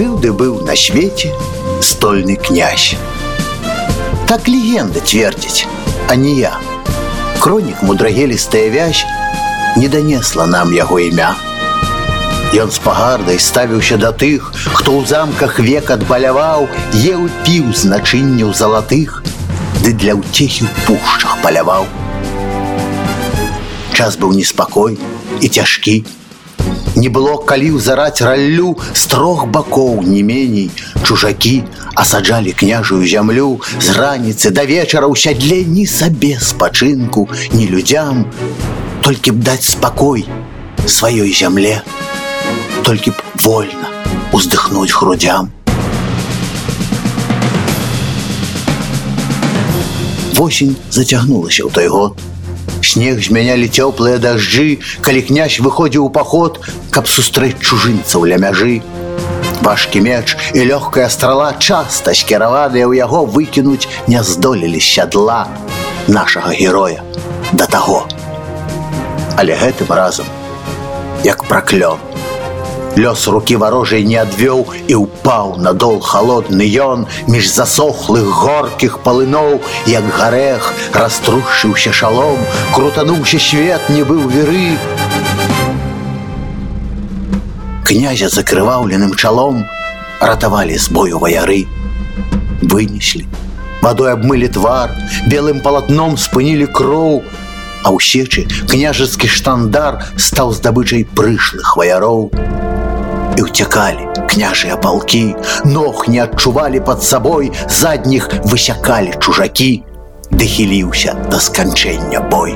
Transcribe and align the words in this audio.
Жыў 0.00 0.14
ды 0.16 0.30
быў 0.32 0.52
на 0.64 0.72
свеце 0.80 1.28
стольны 1.84 2.34
князь. 2.40 2.96
Так 4.26 4.46
легенда 4.48 5.00
твердзіць, 5.00 5.66
а 6.08 6.14
не 6.16 6.30
я. 6.40 6.52
Кронік 7.38 7.82
мудрагелістая 7.82 8.70
вязь 8.72 9.04
не 9.76 9.90
данесла 9.92 10.46
нам 10.46 10.72
яго 10.72 10.96
імя. 11.04 11.34
Ён 12.56 12.72
з 12.72 12.80
пагардай 12.80 13.36
ставіўся 13.36 13.98
да 14.00 14.12
тых, 14.16 14.54
хто 14.72 14.96
ў 14.96 15.04
замках 15.04 15.60
век 15.60 15.92
адбаляваў, 15.92 16.64
еў 16.96 17.28
піў 17.44 17.68
значынняў 17.76 18.54
залатых, 18.56 19.20
ды 19.84 19.92
для 19.92 20.16
ўцехі 20.16 20.64
ў 20.64 20.72
пушчах 20.88 21.36
паляваў. 21.44 21.84
Час 23.92 24.16
быў 24.16 24.32
неспакой 24.32 24.96
і 25.44 25.52
цяжкі. 25.52 26.19
Не 26.96 27.08
было 27.08 27.36
калі 27.38 27.70
ўзараць 27.78 28.20
раллю 28.20 28.76
з 28.92 29.02
трох 29.06 29.46
бакоў 29.46 30.02
не 30.02 30.22
меней, 30.26 30.70
чужакі 31.04 31.62
асаджалі 31.94 32.52
княжую 32.52 33.06
зямлю 33.06 33.60
з 33.78 33.96
раніцы 33.96 34.50
да 34.50 34.66
вечара 34.68 35.06
ў 35.06 35.16
сядле 35.16 35.64
ні 35.64 35.86
сабе 35.86 36.36
спачынку, 36.40 37.28
ні 37.54 37.70
людзям, 37.70 38.26
толькі 39.00 39.32
б 39.38 39.46
даць 39.46 39.70
спакой 39.70 40.26
сваёй 40.86 41.32
зямле 41.32 41.80
толькі 42.82 43.10
б 43.10 43.22
вольна 43.42 43.88
уздыхнуць 44.32 44.92
грудям. 44.92 45.52
Восень 50.34 50.76
зацягнулася 50.90 51.68
ў 51.68 51.70
той 51.70 51.88
год. 51.88 52.16
Снег 52.90 53.20
змянялі 53.22 53.70
цёплыя 53.70 54.18
дажджы, 54.18 54.82
калі 55.06 55.20
князь 55.22 55.60
выходзіў 55.62 56.08
у 56.08 56.10
паход, 56.10 56.58
каб 56.90 57.06
сустрэць 57.06 57.62
чужынцаў 57.62 58.26
ля 58.26 58.34
мяжы. 58.42 58.82
Важкі 59.62 60.02
меч 60.02 60.34
і 60.58 60.66
лёгкая 60.66 61.06
страла 61.06 61.54
часта 61.54 62.10
скіраваныя 62.18 62.90
ў 62.90 62.98
яго 62.98 63.22
выкінуць 63.30 63.86
не 64.10 64.18
здолелі 64.26 64.82
сядла 64.82 65.46
нашага 66.10 66.50
героя 66.50 67.06
да 67.54 67.70
таго. 67.70 68.10
Але 69.38 69.54
гэтым 69.54 69.94
разам, 69.94 70.26
як 71.22 71.46
праклён, 71.46 72.09
Лёс 72.96 73.28
рукі 73.28 73.56
варожай 73.56 74.02
не 74.02 74.16
адвёў 74.18 74.66
і 74.90 74.94
ўпаў 74.98 75.62
на 75.62 75.72
дол 75.72 76.00
холодны 76.02 76.66
ён 76.66 77.06
між 77.30 77.46
засохлых 77.46 78.26
горкіх 78.26 78.98
палыноў, 79.06 79.62
як 79.86 80.04
гарэх 80.10 80.74
раструшыўся 80.92 81.92
шалом, 81.94 82.38
крутануўся 82.74 83.38
свет 83.38 83.80
не 83.94 84.02
быў 84.02 84.26
веры. 84.26 84.74
Князя 87.86 88.28
закрываўленым 88.28 89.14
чалом 89.14 89.64
ратавалі 90.20 90.74
з 90.74 90.90
бою 90.90 91.22
ваяры, 91.22 91.66
вынеслі. 92.62 93.26
Вадой 93.82 94.12
абмылі 94.12 94.50
твар, 94.50 94.90
белым 95.30 95.62
палатном 95.62 96.18
спынілі 96.18 96.66
кроў, 96.66 97.22
а 97.82 97.94
ў 97.94 97.98
сечы 98.02 98.44
княжацкі 98.68 99.30
штандар 99.30 100.02
стаў 100.18 100.52
здабычай 100.52 101.06
прышлых 101.06 101.78
ваяроў 101.80 102.28
і 103.40 103.48
ўцякалі 103.48 104.04
княжыя 104.28 104.76
палкі 104.76 105.32
ног 105.64 106.04
не 106.12 106.20
адчувалі 106.20 106.80
под 106.84 107.00
сабой 107.00 107.48
задніх 107.72 108.28
высякалі 108.44 109.16
чужакі 109.16 109.70
ды 110.28 110.44
хіліўся 110.44 111.14
да 111.32 111.40
сканчэння 111.40 112.20
бой. 112.28 112.52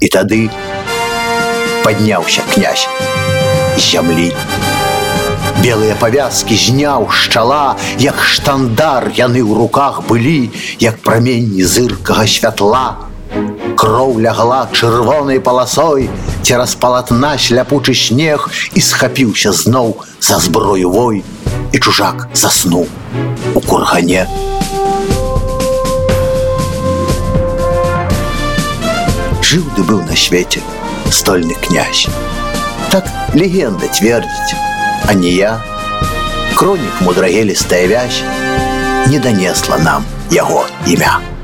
І 0.00 0.08
тады 0.10 0.40
падняўся 1.84 2.42
князь 2.50 2.88
зямлі. 3.78 4.32
Белыя 5.60 5.94
павязкі 6.00 6.58
зняў 6.58 7.06
шчала 7.14 7.76
як 8.02 8.18
штандар 8.18 9.06
яны 9.14 9.44
ў 9.44 9.54
руках 9.54 10.02
былі 10.10 10.50
як 10.82 10.98
праменні 11.06 11.62
зыркага 11.62 12.26
святла 12.26 13.09
кроў 13.80 14.18
лягла 14.20 14.68
чырвонай 14.76 15.40
паласой, 15.40 16.10
цераз 16.44 16.74
палатна 16.76 17.38
шляпучы 17.40 17.94
снег 17.96 18.50
і 18.76 18.80
схапіўся 18.84 19.52
зноў 19.56 19.94
за 20.20 20.36
зброю 20.36 20.90
вой, 20.92 21.24
і 21.72 21.78
чужак 21.80 22.28
заснуў 22.36 22.84
у 23.54 23.60
кургане. 23.64 24.26
Жыў 29.40 29.64
ды 29.72 29.88
быў 29.88 30.04
на 30.04 30.12
свеце 30.12 30.60
стольны 31.08 31.56
князь. 31.64 32.04
Так 32.92 33.08
легенда 33.32 33.88
цвердзіць, 33.88 34.60
а 35.08 35.16
не 35.16 35.32
я, 35.40 35.56
Кронік 36.54 37.00
мудрагелістая 37.00 37.86
вязь 37.88 38.20
не 39.08 39.18
данесла 39.18 39.78
нам 39.80 40.04
яго 40.28 40.66
імя. 40.84 41.39